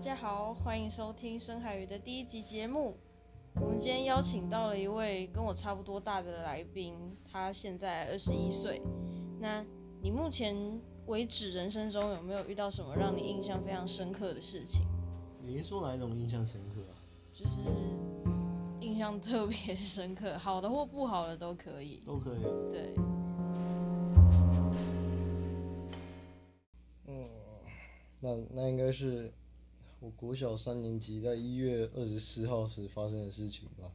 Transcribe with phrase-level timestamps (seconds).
[0.00, 2.96] 家好，欢迎收听深海鱼的第一集节目。
[3.56, 6.94] 我们今天邀请到了一位跟我差不多大的来宾，
[7.30, 8.80] 他现在二十一岁。
[9.38, 9.62] 那
[10.00, 14.86] 你目前为止人生中有没有遇到什么让你印象非常深刻的事情？
[15.42, 16.96] 你是说哪一种印象深刻啊？
[17.34, 17.60] 就是
[18.80, 22.02] 印象特别深刻，好的或不好的都可以。
[22.06, 22.42] 都可以。
[22.72, 22.94] 对，
[27.06, 27.28] 嗯，
[28.18, 29.30] 那那应该是
[30.00, 33.92] 我国小三年级在一月二十四号时发生的事情吧。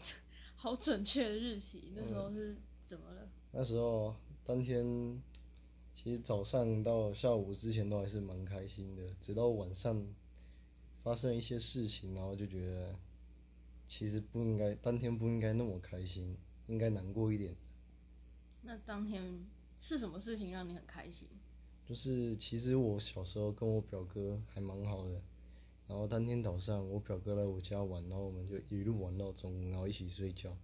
[0.56, 2.56] 好准确的日期，那时候是
[2.88, 3.28] 怎么了？
[3.52, 5.22] 那时候当天，
[5.94, 10.02] 其实早上到下午之前都还是蛮开心的，直到晚上
[11.02, 12.94] 发生了一些事情，然后就觉得
[13.86, 16.38] 其实不应该，当天不应该那么开心，
[16.68, 17.54] 应该难过一点。
[18.62, 19.44] 那当天
[19.78, 21.28] 是什么事情让你很开心？
[21.88, 25.22] 就是其实我小时候跟我表哥还蛮好的，
[25.86, 30.54] 然后当天早上我表哥来我家玩，然后我们就一路玩到中午，然后一起睡觉。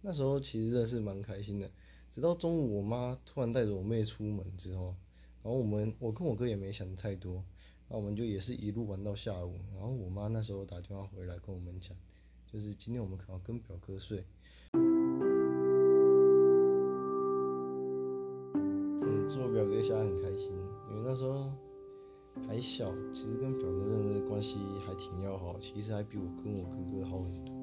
[0.00, 1.68] 那时候其实真的是蛮开心的，
[2.12, 4.94] 直到中午我妈突然带着我妹出门之后，
[5.42, 7.34] 然后我们我跟我哥也没想太多，
[7.88, 11.96] 然后我们就也是一路玩到下午，然后我妈那时候打电话回来跟我们讲，
[12.46, 14.24] 就是今天我们可能跟表哥睡。
[19.30, 20.50] 是，我表哥现在很开心，
[20.90, 21.44] 因为那时候
[22.48, 27.54] 还小，其实跟表哥真的关系还挺要好，其实还比我跟我哥哥好很多。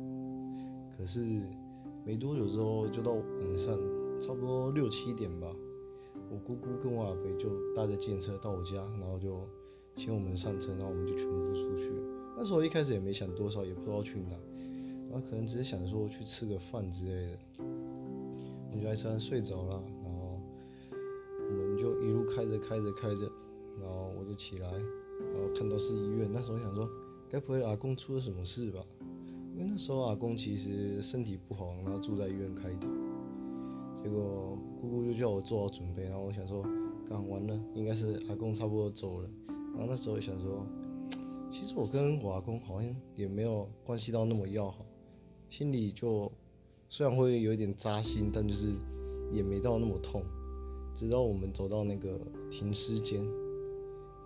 [0.97, 1.19] 可是
[2.05, 3.77] 没多久之后，就到晚上
[4.17, 5.53] 差不多六七点吧，
[6.31, 9.41] 我姑姑跟我阿伯就搭着电车到我家，然后就
[9.93, 11.91] 请我们上车，然后我们就全部出去。
[12.38, 14.38] 那时候一开始也没想多少，也不知道去哪，
[15.11, 17.38] 然后可能只是想说去吃个饭之类的。
[18.71, 19.83] 我就在车上睡着了，
[22.59, 23.31] 开着开着，
[23.80, 26.30] 然后我就起来，然后看到是医院。
[26.31, 26.89] 那时候想说，
[27.30, 28.84] 该不会阿公出了什么事吧？
[29.56, 32.88] 因为那时候阿公其实身体不好，然后住在医院开刀。
[34.03, 36.63] 结果姑姑就叫我做好准备，然后我想说，
[37.09, 39.29] 刚完了，应该是阿公差不多走了。
[39.74, 40.66] 然后那时候想说，
[41.51, 44.85] 其实我跟我阿公好像也没有关系到那么要好，
[45.50, 46.31] 心里就
[46.89, 48.72] 虽然会有一点扎心，但就是
[49.31, 50.24] 也没到那么痛。
[50.97, 52.19] 直到我们走到那个
[52.50, 53.24] 停尸间，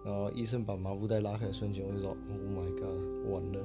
[0.05, 2.17] 然后医生把麻布袋拉开的瞬间，我就说：“Oh
[2.57, 3.59] my god，完了！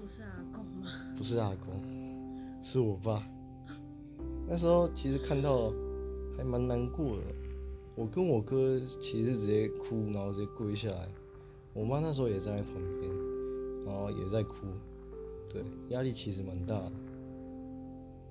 [0.00, 0.90] 不是阿公吗？
[1.16, 1.80] 不是阿公，
[2.60, 3.24] 是我爸。”
[4.48, 5.72] 那时候其实看到
[6.36, 7.22] 还蛮难过的，
[7.94, 11.08] 我跟我哥其实直接哭，然后直接跪下来。
[11.72, 13.12] 我妈那时候也站在旁边，
[13.86, 14.56] 然后也在哭，
[15.52, 16.92] 对，压力其实蛮大的。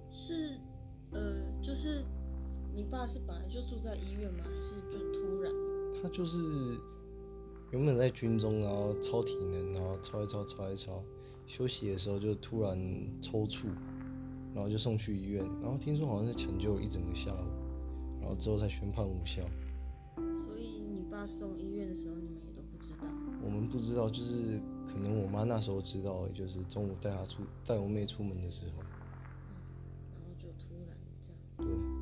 [0.10, 0.58] 是，
[1.12, 2.04] 呃，就是
[2.76, 4.44] 你爸是本来就住在医院吗？
[4.44, 5.54] 还是就突然？
[6.04, 6.38] 他就是
[7.72, 11.02] 原本在军中，然后超体能，然后超一超超一超，
[11.48, 12.78] 休息的时候就突然
[13.22, 13.68] 抽搐，
[14.54, 17.48] 然后就送去医院，然后听说好像是抢救了一整个下午，
[18.20, 19.42] 然后之后才宣判无效。
[20.18, 23.08] 所以你爸送医院的时候，你们也都不知道。
[23.42, 28.84] 我们不知道，就是可能我妈那时候知道，就是中午带她出带我妹出门的时候，
[30.12, 30.98] 然后就突然
[31.58, 31.76] 这样。
[31.76, 31.95] 对，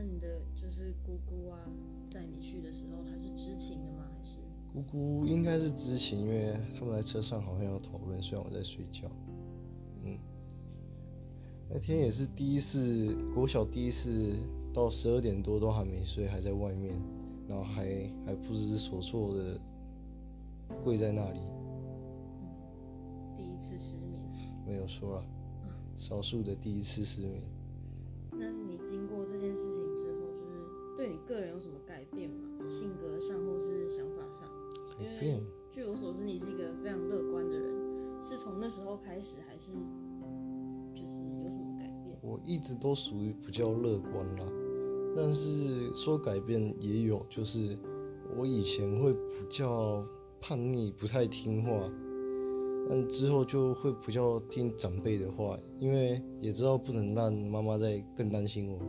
[0.00, 1.58] 那你的就是姑姑啊，
[2.10, 4.08] 带你去的时候，她是知情的吗？
[4.10, 4.38] 还是？
[4.72, 9.10] 姑姑应该是知情，因为他们在车上好像有讨论，虽然我在睡觉。
[10.02, 10.18] 嗯，
[11.68, 14.32] 那天也是第一次，国小第一次
[14.72, 16.94] 到十二点多都还没睡，还在外面，
[17.46, 17.84] 然后还
[18.24, 19.60] 还不知所措的
[20.82, 21.40] 跪在那里，
[23.36, 24.24] 第一次失眠。
[24.66, 25.26] 没有说了，
[25.94, 27.42] 少数的第一次失眠。
[28.32, 29.59] 那你经过这件事
[35.20, 35.38] 变，
[35.70, 37.74] 据我所知，你是一个非常乐观的人，
[38.20, 39.70] 是从那时候开始，还是
[40.94, 41.12] 就是
[41.44, 42.18] 有什么改变？
[42.22, 44.46] 我一直都属于比较乐观啦，
[45.14, 47.78] 但是说改变也有，就是
[48.36, 50.02] 我以前会比较
[50.40, 51.70] 叛逆，不太听话，
[52.88, 58.80] 但之后就会比较听长辈的话，因为也知道不能让妈妈再更担心我。